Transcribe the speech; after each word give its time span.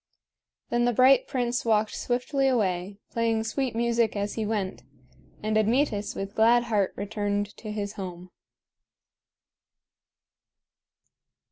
Then 0.71 0.85
the 0.85 0.93
bright 0.93 1.27
prince 1.27 1.63
walked 1.63 1.93
swiftly 1.95 2.47
away, 2.47 2.97
playing 3.11 3.43
sweet 3.43 3.75
music 3.75 4.15
as 4.15 4.33
he 4.33 4.47
went; 4.47 4.81
and 5.43 5.55
Admetus 5.59 6.15
with 6.15 6.33
glad 6.33 6.63
heart 6.63 6.91
returned 6.95 7.55
to 7.57 7.71
his 7.71 7.93
home. 7.93 8.31